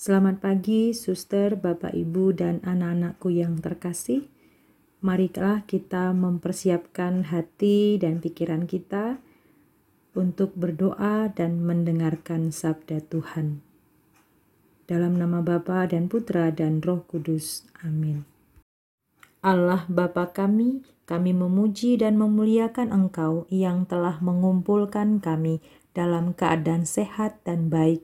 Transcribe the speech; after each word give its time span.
Selamat 0.00 0.40
pagi, 0.40 0.96
suster, 0.96 1.60
bapak, 1.60 1.92
ibu, 1.92 2.32
dan 2.32 2.64
anak-anakku 2.64 3.28
yang 3.36 3.60
terkasih. 3.60 4.32
Marilah 5.04 5.68
kita 5.68 6.16
mempersiapkan 6.16 7.28
hati 7.28 8.00
dan 8.00 8.16
pikiran 8.16 8.64
kita 8.64 9.20
untuk 10.16 10.56
berdoa 10.56 11.28
dan 11.36 11.60
mendengarkan 11.60 12.48
sabda 12.48 13.04
Tuhan. 13.12 13.60
Dalam 14.88 15.20
nama 15.20 15.44
Bapa 15.44 15.84
dan 15.84 16.08
Putra 16.08 16.48
dan 16.48 16.80
Roh 16.80 17.04
Kudus. 17.04 17.68
Amin. 17.84 18.24
Allah 19.44 19.84
Bapa 19.84 20.32
kami, 20.32 20.80
kami 21.04 21.36
memuji 21.36 22.00
dan 22.00 22.16
memuliakan 22.16 22.88
Engkau 22.88 23.44
yang 23.52 23.84
telah 23.84 24.16
mengumpulkan 24.24 25.20
kami 25.20 25.60
dalam 25.92 26.32
keadaan 26.32 26.88
sehat 26.88 27.36
dan 27.44 27.68
baik. 27.68 28.00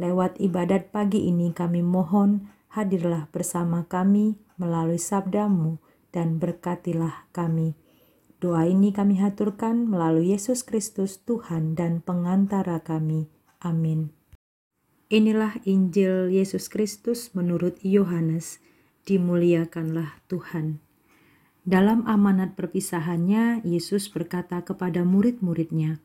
Lewat 0.00 0.40
ibadat 0.40 0.88
pagi 0.88 1.28
ini 1.28 1.52
kami 1.52 1.84
mohon 1.84 2.48
hadirlah 2.72 3.28
bersama 3.28 3.84
kami 3.84 4.40
melalui 4.56 4.96
sabdamu 4.96 5.76
dan 6.08 6.40
berkatilah 6.40 7.28
kami. 7.36 7.76
Doa 8.40 8.64
ini 8.64 8.96
kami 8.96 9.20
haturkan 9.20 9.84
melalui 9.84 10.32
Yesus 10.32 10.64
Kristus 10.64 11.20
Tuhan 11.20 11.76
dan 11.76 12.00
pengantara 12.00 12.80
kami. 12.80 13.28
Amin. 13.60 14.16
Inilah 15.12 15.60
Injil 15.68 16.32
Yesus 16.32 16.72
Kristus 16.72 17.36
menurut 17.36 17.76
Yohanes. 17.84 18.64
Dimuliakanlah 19.04 20.16
Tuhan. 20.32 20.80
Dalam 21.68 22.08
amanat 22.08 22.56
perpisahannya, 22.56 23.60
Yesus 23.68 24.08
berkata 24.08 24.64
kepada 24.64 25.04
murid-muridnya, 25.04 26.00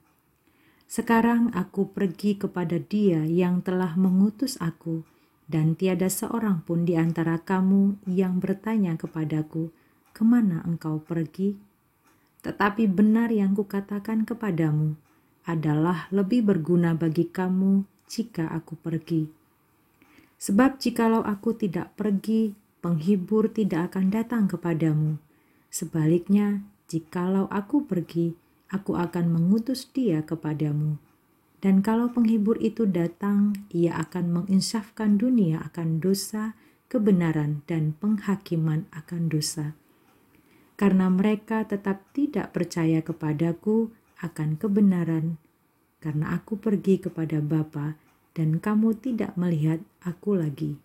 "Sekarang 0.86 1.50
aku 1.52 1.92
pergi 1.92 2.38
kepada 2.38 2.78
Dia 2.78 3.26
yang 3.26 3.66
telah 3.66 3.98
mengutus 3.98 4.56
aku, 4.62 5.02
dan 5.46 5.78
tiada 5.78 6.10
seorang 6.10 6.66
pun 6.66 6.86
di 6.86 6.98
antara 6.98 7.42
kamu 7.42 8.02
yang 8.10 8.42
bertanya 8.42 8.98
kepadaku, 8.98 9.70
'Kemana 10.14 10.66
engkau 10.66 11.02
pergi?' 11.02 11.58
Tetapi 12.46 12.86
benar 12.86 13.34
yang 13.34 13.58
kukatakan 13.58 14.22
kepadamu 14.22 14.94
adalah 15.50 16.10
lebih 16.14 16.46
berguna 16.46 16.94
bagi 16.94 17.30
kamu 17.30 17.86
jika 18.06 18.50
aku 18.54 18.78
pergi. 18.78 19.26
Sebab 20.38 20.78
jikalau 20.78 21.26
aku 21.26 21.58
tidak 21.58 21.98
pergi, 21.98 22.54
penghibur 22.86 23.50
tidak 23.50 23.94
akan 23.94 24.14
datang 24.14 24.46
kepadamu. 24.46 25.18
Sebaliknya, 25.74 26.62
jikalau 26.86 27.50
aku 27.50 27.90
pergi, 27.90 28.38
aku 28.72 28.98
akan 28.98 29.32
mengutus 29.32 29.90
dia 29.90 30.24
kepadamu. 30.24 30.98
Dan 31.60 31.82
kalau 31.82 32.14
penghibur 32.14 32.62
itu 32.62 32.86
datang, 32.86 33.58
ia 33.74 33.98
akan 33.98 34.42
menginsafkan 34.44 35.18
dunia 35.18 35.66
akan 35.66 35.98
dosa, 35.98 36.54
kebenaran, 36.92 37.66
dan 37.66 37.98
penghakiman 37.98 38.86
akan 38.94 39.28
dosa. 39.28 39.74
Karena 40.76 41.10
mereka 41.10 41.66
tetap 41.66 42.06
tidak 42.14 42.54
percaya 42.54 43.02
kepadaku 43.02 43.90
akan 44.22 44.60
kebenaran 44.60 45.40
karena 46.06 46.38
aku 46.38 46.62
pergi 46.62 47.02
kepada 47.02 47.42
Bapa 47.42 47.98
dan 48.38 48.62
kamu 48.62 48.94
tidak 49.02 49.34
melihat 49.34 49.82
aku 50.06 50.38
lagi 50.38 50.78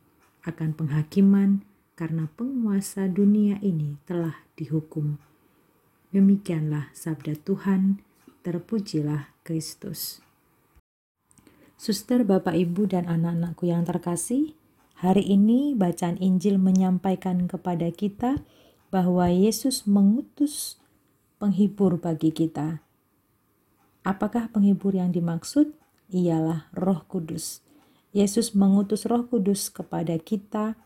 akan 0.49 0.73
penghakiman 0.73 1.61
karena 1.93 2.25
penguasa 2.33 3.05
dunia 3.05 3.61
ini 3.61 4.01
telah 4.09 4.41
dihukum. 4.57 5.21
Demikianlah 6.11 6.91
sabda 6.91 7.39
Tuhan, 7.39 8.03
terpujilah 8.43 9.31
Kristus. 9.47 10.23
Suster, 11.81 12.27
Bapak, 12.27 12.59
Ibu, 12.59 12.91
dan 12.91 13.07
anak-anakku 13.07 13.71
yang 13.71 13.87
terkasih, 13.87 14.53
hari 14.99 15.25
ini 15.25 15.73
bacaan 15.73 16.19
Injil 16.19 16.61
menyampaikan 16.61 17.47
kepada 17.47 17.89
kita 17.95 18.43
bahwa 18.91 19.31
Yesus 19.31 19.87
mengutus 19.87 20.77
penghibur 21.39 21.97
bagi 21.97 22.35
kita, 22.35 22.83
Apakah 24.01 24.49
penghibur 24.49 24.97
yang 24.97 25.13
dimaksud? 25.13 25.77
Ialah 26.09 26.73
Roh 26.73 27.05
Kudus. 27.05 27.61
Yesus 28.17 28.57
mengutus 28.57 29.05
Roh 29.05 29.29
Kudus 29.29 29.69
kepada 29.69 30.17
kita 30.17 30.81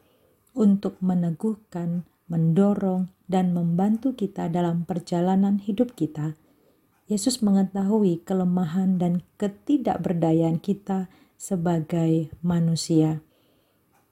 untuk 0.50 0.98
meneguhkan, 0.98 2.02
mendorong, 2.26 3.13
dan 3.24 3.56
membantu 3.56 4.12
kita 4.12 4.52
dalam 4.52 4.84
perjalanan 4.84 5.60
hidup 5.60 5.96
kita. 5.96 6.36
Yesus 7.04 7.44
mengetahui 7.44 8.24
kelemahan 8.24 8.96
dan 8.96 9.20
ketidakberdayaan 9.36 10.56
kita 10.56 11.12
sebagai 11.36 12.32
manusia. 12.40 13.20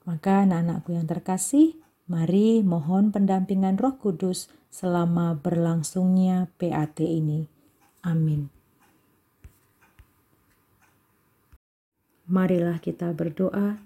Maka 0.05 0.45
anak-anakku 0.45 0.93
yang 0.93 1.09
terkasih, 1.09 1.73
mari 2.05 2.61
mohon 2.61 3.09
pendampingan 3.09 3.79
Roh 3.79 3.97
Kudus 3.97 4.51
selama 4.69 5.33
berlangsungnya 5.39 6.51
PAT 6.59 7.01
ini. 7.01 7.49
Amin. 8.03 8.51
Marilah 12.29 12.77
kita 12.77 13.13
berdoa, 13.15 13.79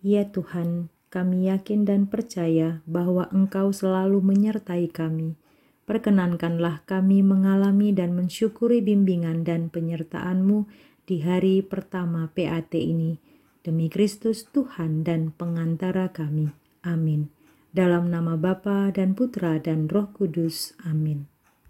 ya 0.00 0.22
Tuhan, 0.28 0.93
kami 1.14 1.46
yakin 1.46 1.86
dan 1.86 2.10
percaya 2.10 2.82
bahwa 2.90 3.30
Engkau 3.30 3.70
selalu 3.70 4.18
menyertai 4.18 4.90
kami. 4.90 5.38
Perkenankanlah 5.86 6.82
kami 6.90 7.22
mengalami 7.22 7.94
dan 7.94 8.18
mensyukuri 8.18 8.82
bimbingan 8.82 9.46
dan 9.46 9.70
penyertaan-Mu 9.70 10.66
di 11.06 11.22
hari 11.22 11.62
pertama 11.62 12.26
PAT 12.34 12.74
ini. 12.74 13.22
Demi 13.62 13.86
Kristus 13.86 14.42
Tuhan 14.50 15.06
dan 15.06 15.30
pengantara 15.30 16.10
kami. 16.10 16.50
Amin. 16.82 17.30
Dalam 17.70 18.10
nama 18.10 18.34
Bapa 18.34 18.90
dan 18.90 19.14
Putra 19.14 19.62
dan 19.62 19.86
Roh 19.86 20.10
Kudus. 20.10 20.74
Amin. 20.82 21.33